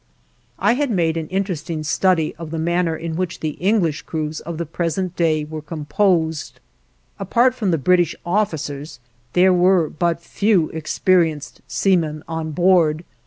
[0.57, 4.57] I had made an interesting study of the manner in which the English crews of
[4.57, 6.59] the present day were composed.
[7.19, 8.99] Apart from the British officers
[9.33, 13.03] there were but few experienced seamen on board.